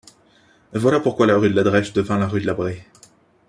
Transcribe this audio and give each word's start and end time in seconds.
Voilà 0.73 0.99
pourquoi 0.99 1.27
la 1.27 1.37
rue 1.37 1.51
de 1.51 1.55
la 1.55 1.61
Drèche 1.61 1.93
devint 1.93 2.17
la 2.17 2.27
rue 2.27 2.41
de 2.41 2.47
la 2.47 2.55
Braie. 2.55 2.87